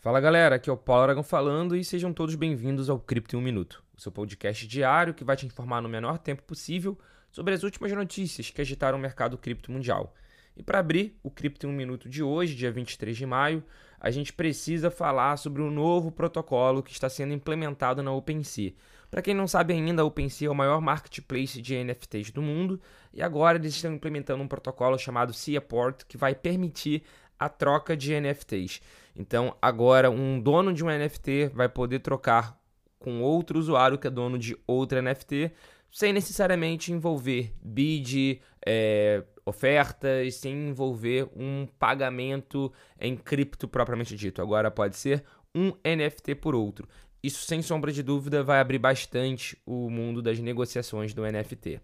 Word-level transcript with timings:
Fala 0.00 0.20
galera, 0.20 0.54
aqui 0.54 0.70
é 0.70 0.72
o 0.72 0.76
Paulo 0.76 1.02
Aragão 1.02 1.24
falando 1.24 1.74
e 1.74 1.82
sejam 1.82 2.12
todos 2.12 2.36
bem-vindos 2.36 2.88
ao 2.88 3.00
Cripto 3.00 3.34
em 3.34 3.38
um 3.40 3.42
Minuto, 3.42 3.82
o 3.96 4.00
seu 4.00 4.12
podcast 4.12 4.64
diário 4.64 5.12
que 5.12 5.24
vai 5.24 5.34
te 5.34 5.44
informar 5.44 5.82
no 5.82 5.88
menor 5.88 6.18
tempo 6.18 6.44
possível 6.44 6.96
sobre 7.32 7.52
as 7.52 7.64
últimas 7.64 7.90
notícias 7.90 8.48
que 8.48 8.60
agitaram 8.60 8.96
o 8.96 9.00
mercado 9.00 9.36
cripto 9.36 9.72
mundial. 9.72 10.14
E 10.56 10.62
para 10.62 10.78
abrir 10.78 11.18
o 11.20 11.32
Cripto 11.32 11.66
em 11.66 11.70
um 11.70 11.72
Minuto 11.72 12.08
de 12.08 12.22
hoje, 12.22 12.54
dia 12.54 12.70
23 12.70 13.16
de 13.16 13.26
maio, 13.26 13.64
a 13.98 14.08
gente 14.08 14.32
precisa 14.32 14.88
falar 14.88 15.36
sobre 15.36 15.62
um 15.62 15.70
novo 15.70 16.12
protocolo 16.12 16.80
que 16.80 16.92
está 16.92 17.08
sendo 17.08 17.34
implementado 17.34 18.00
na 18.00 18.12
OpenSea. 18.12 18.74
Para 19.10 19.22
quem 19.22 19.34
não 19.34 19.48
sabe 19.48 19.72
ainda, 19.72 20.02
a 20.02 20.04
OpenSea 20.04 20.46
é 20.46 20.50
o 20.50 20.54
maior 20.54 20.80
marketplace 20.80 21.60
de 21.60 21.74
NFTs 21.82 22.30
do 22.30 22.42
mundo 22.42 22.80
e 23.12 23.20
agora 23.20 23.58
eles 23.58 23.74
estão 23.74 23.92
implementando 23.92 24.42
um 24.42 24.48
protocolo 24.48 24.96
chamado 24.96 25.32
Seaport 25.32 26.04
que 26.06 26.16
vai 26.16 26.36
permitir 26.36 27.02
a 27.38 27.48
troca 27.48 27.96
de 27.96 28.18
NFTs. 28.18 28.80
Então, 29.14 29.56
agora 29.60 30.10
um 30.10 30.40
dono 30.40 30.72
de 30.72 30.84
um 30.84 30.88
NFT 30.88 31.50
vai 31.54 31.68
poder 31.68 32.00
trocar 32.00 32.58
com 32.98 33.22
outro 33.22 33.58
usuário 33.58 33.98
que 33.98 34.06
é 34.06 34.10
dono 34.10 34.38
de 34.38 34.56
outro 34.66 35.00
NFT, 35.00 35.52
sem 35.90 36.12
necessariamente 36.12 36.92
envolver 36.92 37.52
bid, 37.62 38.40
é, 38.66 39.22
ofertas, 39.44 40.34
sem 40.34 40.68
envolver 40.68 41.28
um 41.34 41.66
pagamento 41.78 42.72
em 43.00 43.16
cripto 43.16 43.66
propriamente 43.66 44.14
dito. 44.16 44.42
Agora 44.42 44.70
pode 44.70 44.96
ser 44.96 45.24
um 45.54 45.72
NFT 45.84 46.34
por 46.34 46.54
outro. 46.54 46.88
Isso, 47.22 47.44
sem 47.44 47.62
sombra 47.62 47.90
de 47.90 48.02
dúvida, 48.02 48.44
vai 48.44 48.60
abrir 48.60 48.78
bastante 48.78 49.56
o 49.66 49.90
mundo 49.90 50.22
das 50.22 50.38
negociações 50.38 51.12
do 51.12 51.22
NFT. 51.22 51.80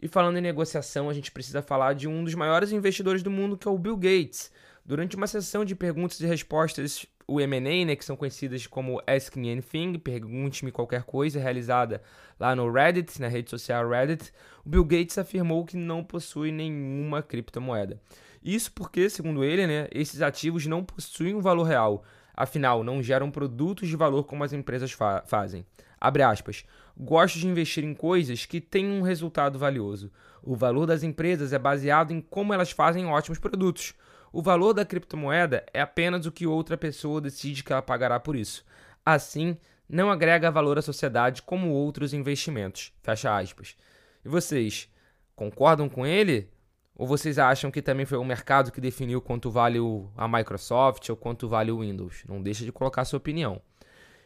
E 0.00 0.06
falando 0.06 0.36
em 0.36 0.42
negociação, 0.42 1.10
a 1.10 1.14
gente 1.14 1.32
precisa 1.32 1.60
falar 1.60 1.94
de 1.94 2.06
um 2.06 2.22
dos 2.22 2.34
maiores 2.34 2.70
investidores 2.70 3.22
do 3.22 3.30
mundo, 3.30 3.56
que 3.56 3.66
é 3.66 3.70
o 3.70 3.78
Bill 3.78 3.96
Gates. 3.96 4.52
Durante 4.88 5.16
uma 5.16 5.26
sessão 5.26 5.66
de 5.66 5.76
perguntas 5.76 6.18
e 6.18 6.26
respostas, 6.26 7.04
o 7.26 7.42
M&A, 7.42 7.84
né, 7.84 7.94
que 7.94 8.02
são 8.02 8.16
conhecidas 8.16 8.66
como 8.66 9.02
Ask 9.06 9.36
Me 9.36 9.52
Anything, 9.52 9.98
pergunte-me 9.98 10.72
qualquer 10.72 11.02
coisa, 11.02 11.38
realizada 11.38 12.00
lá 12.40 12.56
no 12.56 12.72
Reddit, 12.72 13.20
na 13.20 13.28
rede 13.28 13.50
social 13.50 13.86
Reddit, 13.86 14.32
o 14.64 14.70
Bill 14.70 14.84
Gates 14.86 15.18
afirmou 15.18 15.66
que 15.66 15.76
não 15.76 16.02
possui 16.02 16.50
nenhuma 16.50 17.22
criptomoeda. 17.22 18.00
Isso 18.42 18.72
porque, 18.72 19.10
segundo 19.10 19.44
ele, 19.44 19.66
né, 19.66 19.88
esses 19.92 20.22
ativos 20.22 20.64
não 20.64 20.82
possuem 20.82 21.34
um 21.34 21.42
valor 21.42 21.64
real, 21.64 22.02
afinal, 22.34 22.82
não 22.82 23.02
geram 23.02 23.30
produtos 23.30 23.90
de 23.90 23.94
valor 23.94 24.24
como 24.24 24.42
as 24.42 24.54
empresas 24.54 24.90
fa 24.90 25.22
fazem. 25.26 25.66
Abre 26.00 26.22
aspas. 26.22 26.64
Gosto 26.96 27.38
de 27.38 27.46
investir 27.46 27.84
em 27.84 27.92
coisas 27.92 28.46
que 28.46 28.58
têm 28.58 28.90
um 28.90 29.02
resultado 29.02 29.58
valioso. 29.58 30.10
O 30.42 30.56
valor 30.56 30.86
das 30.86 31.02
empresas 31.02 31.52
é 31.52 31.58
baseado 31.58 32.10
em 32.10 32.22
como 32.22 32.54
elas 32.54 32.70
fazem 32.70 33.04
ótimos 33.04 33.38
produtos. 33.38 33.94
O 34.32 34.42
valor 34.42 34.72
da 34.72 34.84
criptomoeda 34.84 35.64
é 35.72 35.80
apenas 35.80 36.26
o 36.26 36.32
que 36.32 36.46
outra 36.46 36.76
pessoa 36.76 37.20
decide 37.20 37.64
que 37.64 37.72
ela 37.72 37.82
pagará 37.82 38.20
por 38.20 38.36
isso. 38.36 38.64
Assim, 39.04 39.56
não 39.88 40.10
agrega 40.10 40.50
valor 40.50 40.78
à 40.78 40.82
sociedade 40.82 41.42
como 41.42 41.70
outros 41.70 42.12
investimentos. 42.12 42.92
Fecha 43.02 43.36
aspas. 43.36 43.76
E 44.24 44.28
vocês, 44.28 44.88
concordam 45.34 45.88
com 45.88 46.06
ele? 46.06 46.50
Ou 46.94 47.06
vocês 47.06 47.38
acham 47.38 47.70
que 47.70 47.80
também 47.80 48.04
foi 48.04 48.18
o 48.18 48.24
mercado 48.24 48.72
que 48.72 48.80
definiu 48.80 49.20
quanto 49.20 49.50
vale 49.50 49.78
a 50.16 50.26
Microsoft 50.26 51.08
ou 51.08 51.16
quanto 51.16 51.48
vale 51.48 51.70
o 51.70 51.80
Windows? 51.80 52.24
Não 52.28 52.42
deixa 52.42 52.64
de 52.64 52.72
colocar 52.72 53.04
sua 53.04 53.18
opinião. 53.18 53.62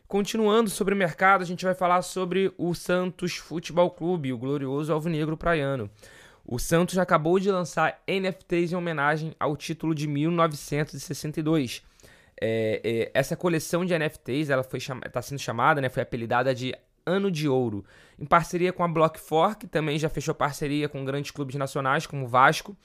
Continuando 0.09 0.69
sobre 0.69 0.95
o 0.95 0.97
mercado, 0.97 1.43
a 1.43 1.47
gente 1.47 1.65
vai 1.65 1.75
falar 1.75 2.03
sobre 2.03 2.53
o 2.59 2.75
Santos 2.75 3.37
Futebol 3.37 3.91
Clube, 3.91 4.33
o 4.33 4.39
glorioso 4.39 4.93
alvinegro 4.93 5.37
praiano. 5.37 5.91
O 6.45 6.59
Santos 6.59 6.99
acabou 6.99 7.39
de 7.39 7.51
lançar 7.51 8.03
NFTs 8.07 8.73
em 8.73 8.77
homenagem 8.77 9.35
ao 9.39 9.57
título 9.57 9.95
de 9.95 10.07
1962. 10.09 11.83
É, 12.41 12.81
é, 12.83 13.11
essa 13.15 13.37
coleção 13.37 13.85
de 13.85 13.97
NFTs 13.97 14.51
ela 14.51 14.65
foi 14.65 14.79
está 14.79 15.23
sendo 15.23 15.39
chamada, 15.39 15.81
né, 15.81 15.89
foi 15.89 16.03
apelidada 16.03 16.55
de 16.55 16.75
Ano 17.07 17.31
de 17.31 17.49
Ouro, 17.49 17.85
em 18.19 18.25
parceria 18.25 18.73
com 18.73 18.83
a 18.83 18.89
Block4, 18.89 19.57
que 19.57 19.67
também 19.67 19.99
já 19.99 20.09
fechou 20.09 20.35
parceria 20.35 20.89
com 20.89 21.05
grandes 21.05 21.31
clubes 21.31 21.57
nacionais 21.57 22.07
como 22.07 22.25
o 22.25 22.29
Vasco. 22.29 22.77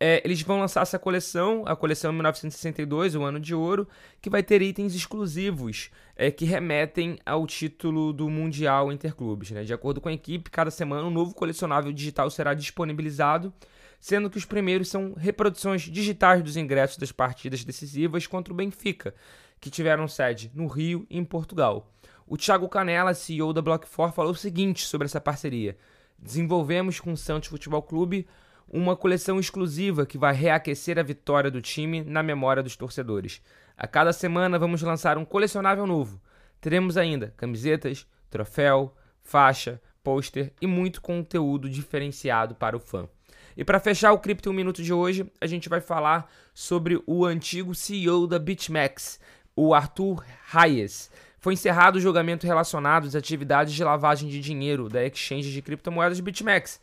É, 0.00 0.22
eles 0.24 0.40
vão 0.42 0.60
lançar 0.60 0.82
essa 0.82 0.98
coleção, 0.98 1.64
a 1.66 1.74
coleção 1.74 2.12
1962, 2.12 3.16
o 3.16 3.24
Ano 3.24 3.40
de 3.40 3.52
Ouro, 3.52 3.88
que 4.22 4.30
vai 4.30 4.44
ter 4.44 4.62
itens 4.62 4.94
exclusivos 4.94 5.90
é, 6.14 6.30
que 6.30 6.44
remetem 6.44 7.18
ao 7.26 7.44
título 7.48 8.12
do 8.12 8.30
Mundial 8.30 8.92
Interclubes. 8.92 9.50
Né? 9.50 9.64
De 9.64 9.74
acordo 9.74 10.00
com 10.00 10.08
a 10.08 10.12
equipe, 10.12 10.50
cada 10.50 10.70
semana 10.70 11.08
um 11.08 11.10
novo 11.10 11.34
colecionável 11.34 11.92
digital 11.92 12.30
será 12.30 12.54
disponibilizado, 12.54 13.52
sendo 14.00 14.30
que 14.30 14.38
os 14.38 14.44
primeiros 14.44 14.88
são 14.88 15.14
reproduções 15.14 15.82
digitais 15.82 16.44
dos 16.44 16.56
ingressos 16.56 16.96
das 16.96 17.10
partidas 17.10 17.64
decisivas 17.64 18.24
contra 18.24 18.52
o 18.52 18.56
Benfica, 18.56 19.12
que 19.60 19.68
tiveram 19.68 20.06
sede 20.06 20.48
no 20.54 20.68
Rio 20.68 21.04
e 21.10 21.18
em 21.18 21.24
Portugal. 21.24 21.90
O 22.24 22.36
Thiago 22.36 22.68
Canella, 22.68 23.14
CEO 23.14 23.52
da 23.52 23.60
Block4, 23.60 24.12
falou 24.12 24.30
o 24.30 24.36
seguinte 24.36 24.86
sobre 24.86 25.06
essa 25.06 25.20
parceria: 25.20 25.76
Desenvolvemos 26.16 27.00
com 27.00 27.12
o 27.12 27.16
Santos 27.16 27.48
Futebol 27.48 27.82
Clube 27.82 28.28
uma 28.70 28.96
coleção 28.96 29.40
exclusiva 29.40 30.04
que 30.04 30.18
vai 30.18 30.34
reaquecer 30.34 30.98
a 30.98 31.02
vitória 31.02 31.50
do 31.50 31.60
time 31.60 32.02
na 32.02 32.22
memória 32.22 32.62
dos 32.62 32.76
torcedores. 32.76 33.42
A 33.76 33.86
cada 33.86 34.12
semana 34.12 34.58
vamos 34.58 34.82
lançar 34.82 35.16
um 35.16 35.24
colecionável 35.24 35.86
novo. 35.86 36.20
Teremos 36.60 36.96
ainda 36.96 37.32
camisetas, 37.36 38.06
troféu, 38.28 38.94
faixa, 39.22 39.80
pôster 40.02 40.52
e 40.60 40.66
muito 40.66 41.00
conteúdo 41.00 41.68
diferenciado 41.68 42.54
para 42.54 42.76
o 42.76 42.80
fã. 42.80 43.08
E 43.56 43.64
para 43.64 43.80
fechar 43.80 44.12
o 44.12 44.18
Crypto 44.18 44.50
1 44.50 44.52
Minuto 44.52 44.82
de 44.82 44.92
hoje, 44.92 45.30
a 45.40 45.46
gente 45.46 45.68
vai 45.68 45.80
falar 45.80 46.30
sobre 46.54 47.02
o 47.06 47.24
antigo 47.24 47.74
CEO 47.74 48.26
da 48.26 48.38
BitMEX, 48.38 49.18
o 49.56 49.74
Arthur 49.74 50.24
Hayes. 50.52 51.10
Foi 51.40 51.54
encerrado 51.54 51.96
o 51.96 52.00
julgamento 52.00 52.46
relacionado 52.46 53.06
às 53.06 53.14
atividades 53.14 53.72
de 53.74 53.82
lavagem 53.82 54.28
de 54.28 54.40
dinheiro 54.40 54.88
da 54.88 55.04
exchange 55.04 55.52
de 55.52 55.62
criptomoedas 55.62 56.20
BitMEX 56.20 56.80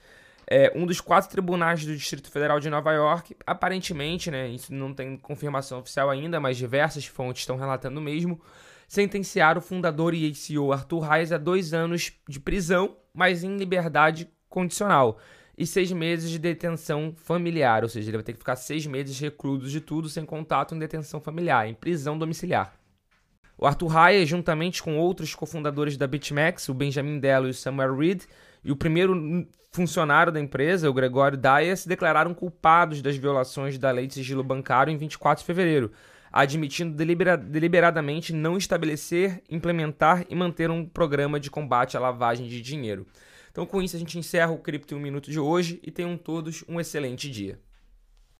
é, 0.47 0.71
um 0.75 0.85
dos 0.85 1.01
quatro 1.01 1.29
tribunais 1.29 1.85
do 1.85 1.95
Distrito 1.95 2.29
Federal 2.29 2.59
de 2.59 2.69
Nova 2.69 2.91
York, 2.93 3.35
aparentemente, 3.45 4.29
né, 4.29 4.47
isso 4.49 4.73
não 4.73 4.93
tem 4.93 5.17
confirmação 5.17 5.79
oficial 5.79 6.09
ainda, 6.09 6.39
mas 6.39 6.57
diversas 6.57 7.05
fontes 7.05 7.41
estão 7.41 7.57
relatando 7.57 7.99
mesmo, 7.99 8.39
sentenciaram 8.87 9.59
o 9.59 9.63
fundador 9.63 10.13
e 10.13 10.33
CEO 10.35 10.71
Arthur 10.71 10.99
Reis 10.99 11.31
a 11.31 11.37
dois 11.37 11.73
anos 11.73 12.13
de 12.29 12.39
prisão, 12.39 12.95
mas 13.13 13.43
em 13.43 13.57
liberdade 13.57 14.29
condicional, 14.47 15.17
e 15.57 15.65
seis 15.65 15.91
meses 15.91 16.29
de 16.29 16.37
detenção 16.37 17.13
familiar, 17.15 17.83
ou 17.83 17.89
seja, 17.89 18.09
ele 18.09 18.17
vai 18.17 18.23
ter 18.23 18.33
que 18.33 18.39
ficar 18.39 18.55
seis 18.55 18.85
meses 18.85 19.19
recluso 19.19 19.69
de 19.69 19.79
tudo, 19.79 20.09
sem 20.09 20.25
contato 20.25 20.75
em 20.75 20.79
detenção 20.79 21.21
familiar, 21.21 21.67
em 21.67 21.73
prisão 21.73 22.17
domiciliar. 22.17 22.73
O 23.57 23.65
Arthur 23.65 23.87
Raya, 23.87 24.25
juntamente 24.25 24.83
com 24.83 24.97
outros 24.97 25.33
cofundadores 25.33 25.95
da 25.95 26.05
BitMEX, 26.05 26.67
o 26.67 26.73
Benjamin 26.73 27.19
Dello 27.19 27.47
e 27.47 27.51
o 27.51 27.53
Samuel 27.53 27.95
Reed, 27.95 28.23
e 28.65 28.71
o 28.71 28.75
primeiro 28.75 29.47
funcionário 29.71 30.33
da 30.33 30.39
empresa, 30.39 30.89
o 30.89 30.93
Gregório 30.93 31.37
Daya, 31.37 31.75
se 31.75 31.87
declararam 31.87 32.33
culpados 32.33 33.01
das 33.01 33.15
violações 33.15 33.77
da 33.77 33.91
lei 33.91 34.07
de 34.07 34.15
sigilo 34.15 34.43
bancário 34.43 34.91
em 34.91 34.97
24 34.97 35.43
de 35.43 35.45
fevereiro, 35.45 35.91
admitindo 36.31 36.95
delibera 36.95 37.37
deliberadamente 37.37 38.33
não 38.33 38.57
estabelecer, 38.57 39.43
implementar 39.49 40.25
e 40.29 40.35
manter 40.35 40.71
um 40.71 40.83
programa 40.83 41.39
de 41.39 41.51
combate 41.51 41.95
à 41.95 41.99
lavagem 41.99 42.47
de 42.47 42.59
dinheiro. 42.59 43.05
Então, 43.51 43.65
com 43.65 43.81
isso, 43.81 43.95
a 43.95 43.99
gente 43.99 44.17
encerra 44.17 44.51
o 44.51 44.57
Cripto 44.57 44.95
em 44.95 44.97
um 44.97 45.01
Minuto 45.01 45.29
de 45.29 45.39
hoje 45.39 45.79
e 45.83 45.91
tenham 45.91 46.17
todos 46.17 46.63
um 46.67 46.79
excelente 46.79 47.29
dia. 47.29 47.59